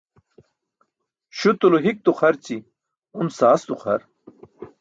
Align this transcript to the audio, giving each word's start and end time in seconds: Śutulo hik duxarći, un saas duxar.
Śutulo 1.37 1.81
hik 1.85 1.97
duxarći, 2.07 2.57
un 3.21 3.27
saas 3.37 3.61
duxar. 3.69 4.01